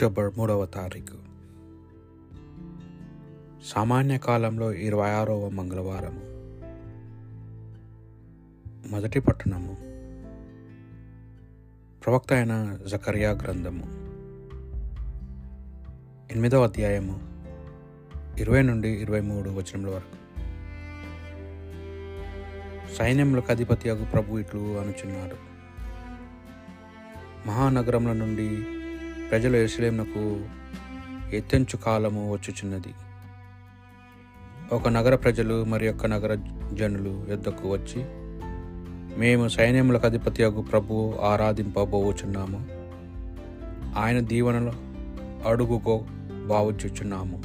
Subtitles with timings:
[0.00, 1.16] October మూడవ తారీఖు.
[3.64, 6.20] సామాన్య కాలంలో ఇరవై ఆరవ మంగళవారము.
[8.88, 9.76] మొదటి పట్టణము.
[12.04, 13.82] ప్రవక్త అయిన జకరియా గ్రంథము.
[16.32, 17.20] ఎనిమిదవ అధ్యాయము
[18.38, 20.16] ఇరవై నుండి ఇరవై మూడు వచనముల వరకు.
[22.94, 25.36] సైన్యములకు అధిపతి అగు ప్రభు ఇట్లు అనుచున్నారు
[27.46, 28.79] మహానగరముల నుండి
[29.30, 30.44] ప్రజలు ఎరుసలేమునకు
[31.36, 32.94] ఎత్తెంచు కాలము వచ్చుచున్నది.
[34.72, 36.34] ఒక నగర ప్రజలు మరి యొక్క నగర
[36.72, 38.04] జనులు యుద్ధకు వచ్చి
[39.18, 42.66] మేము సైన్యములకు అధిపతి అగు ప్రభు ఆరాధింపబోచున్నాము.
[43.98, 44.72] ఆయన దీవెనలు
[45.48, 46.04] అడుగుకో
[46.46, 47.42] బావుచుచున్నాము.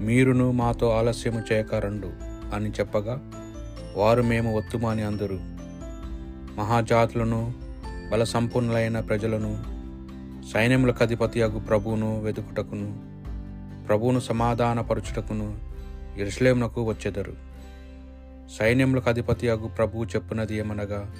[0.00, 2.12] మీరును మాతో ఆలస్యము చేయకరండు
[2.54, 3.30] అని చెప్పగా
[3.96, 5.38] వారు మేము ఒత్తుమాని అందరు.
[6.60, 7.52] మహాజాతులను
[8.12, 9.77] బల సంపన్నులైన ప్రజలను
[10.52, 12.98] సైన్యములకు అధిపతి అగు ప్రభువును వెతుకుటకును
[13.86, 15.58] ప్రభువును సమాధానపరచుటకును
[16.18, 17.32] ఎరుసలేమునకు వచ్చెదరు.
[18.58, 21.14] సైన్యములకు అధిపతి అగు ప్రభువు చెప్పునది ఏమనగా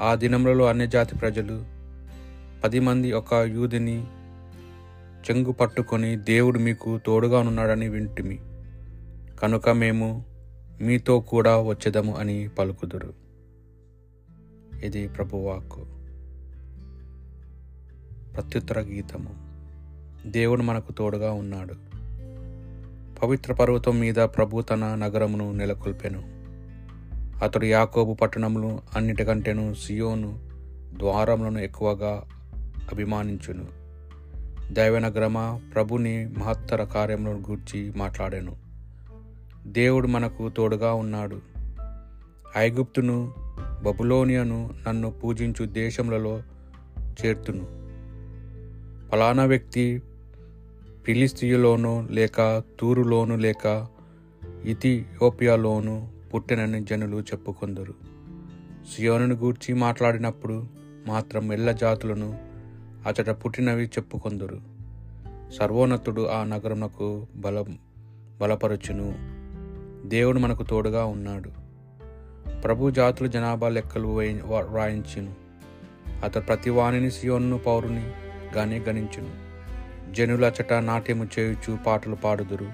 [0.00, 1.64] ఆ దినములలో అన్యజాతి ప్రజలు
[2.64, 4.04] పది మంది ఒక యూదిని
[5.30, 8.38] చెంగు పట్టుకొని దేవుడు మీకు తోడుగా ఉన్నాడని వింటిమి.
[9.40, 10.24] కనుక మేము
[10.80, 13.14] మీతో కూడా వచ్చేదము అని పలుకుదురు.
[14.84, 15.97] ఇది ప్రభువాక్కు.
[18.38, 19.30] ప్రత్యుత్తర గీతము.
[20.26, 21.74] దేవుడు మనకు తోడుగా ఉన్నాడు.
[23.20, 26.22] పవిత్ర పర్వతం మీద ప్రభు తన నగరమును నెలకొల్పెను.
[27.44, 30.38] అతడు యాకోబు పట్టణములు అన్నిటికంటేను సియోను
[30.98, 32.24] ద్వారములను ఎక్కువగా
[32.92, 33.66] అభిమానించును.
[34.72, 38.56] దైవనగరమా ప్రభుని మహత్తర కార్యములను గూర్చి మాట్లాడాను.
[39.66, 41.40] దేవుడు మనకు తోడుగా ఉన్నాడు.
[42.56, 43.34] ఐగుప్తును
[43.82, 46.42] బబులోనియను నన్ను పూజించు దేశములలో
[47.24, 47.77] చేర్తును.
[49.12, 50.02] ఫలానా వ్యక్తి
[51.04, 53.86] ఫిలిస్తీయులోను లేక తూరులోను లేక
[54.64, 57.94] ఇథియోపియాలోను పుట్టినని జనులు చెప్పుకొందరు.
[58.96, 60.66] సియోనును గూర్చి మాట్లాడినప్పుడు
[61.06, 62.38] మాత్రం ఎల్ల జాతులను
[63.06, 64.60] అతడ పుట్టినవి చెప్పుకొందరు.
[65.58, 67.78] సర్వోన్నతుడు ఆ నగరమునకు బలం
[68.40, 69.14] బలపరచును.
[70.08, 71.50] దేవుడు మనకు తోడుగా ఉన్నాడు.
[72.60, 75.34] ప్రభు జాతుల జనాభా లెక్కలు వ్రాయించును
[76.24, 78.10] అతడు ప్రతి వాణిని సియోన్ను పౌరుని
[78.56, 79.48] గానే గణించును.
[80.12, 82.68] జనులచట నాట్యము చేయుచు పాటలు పాడుదురు.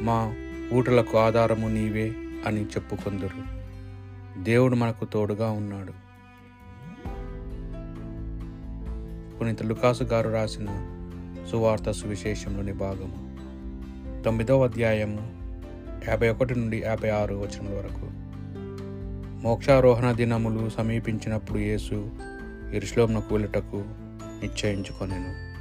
[0.00, 0.34] మా
[0.74, 2.12] ఊటలకు ఆధారము నీవే
[2.46, 3.64] అని చెప్పుకుందురు.
[4.42, 6.04] దేవుడు మనకు తోడుగా ఉన్నాడు.
[9.38, 10.66] పునీత లుకాసు గారు రాసిన
[11.52, 13.34] సువార్త సువిశేషంలోని భాగము
[14.22, 15.44] తొమ్మిదవ అధ్యాయము
[16.08, 18.10] యాభై ఒకటి నుండి యాభై ఆరు వచనముల వరకు.
[19.42, 22.10] మోక్షారోహణ దినములు సమీపించినప్పుడు యేసు
[22.72, 23.84] ఇరుశ్లోమునకు వెళ్ళటకు
[24.42, 25.54] నిశ్చయించుకొనెను.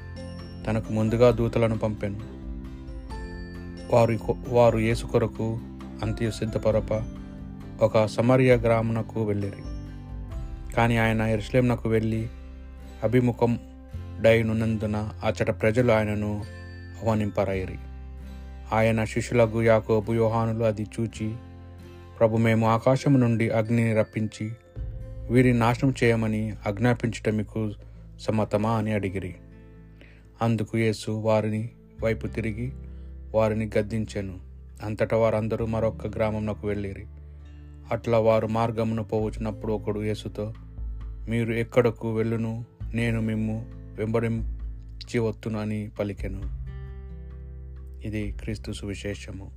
[0.66, 2.20] తనకు ముందుగా దూతలను పంపెను.
[3.96, 5.60] వారు వారు యేసు కొరకు
[6.04, 7.04] అంత్య సిద్ధపరప
[7.82, 9.62] ఒక సమర్య గ్రామునకు వెళ్ళిరి.
[10.74, 12.28] కానీ ఆయన ఎరుసలేంనకు వెళ్ళి
[13.04, 13.60] అభిముఖం
[14.22, 16.44] డైనున్నందున అచ్చట ప్రజలు ఆయనను
[16.98, 17.76] ఆహ్వానింపరైరి
[18.74, 21.36] ఆయన శిష్యులకు యాకోబు యోహానులు అది చూచి
[22.20, 24.52] ప్రభు మేము ఆకాశం నుండి అగ్నిని రప్పించి
[25.30, 27.72] వీరిని నాశనం చేయమని ఆజ్ఞాపించటం మీకు
[28.24, 29.36] సమ్మతమా అని అడిగిరి.
[30.42, 31.70] అందుకు యేసు వారిని
[32.04, 32.72] వైపు తిరిగి
[33.36, 34.40] వారిని గద్దించెను.
[34.84, 37.06] అంతటా వారందరూ మరొక గ్రామంలోకి వెళ్ళిరి.
[37.92, 40.54] అట్లా వారు మార్గమును పోవచ్చినప్పుడు ఒకడు యేసుతో
[41.30, 42.66] మీరు ఎక్కడకు వెళ్ళును?
[42.94, 46.42] నేను మిమ్ము వెంబడించి వత్తును అని పలికెను.
[48.08, 49.52] ఇది క్రీస్తు సువిశేషము.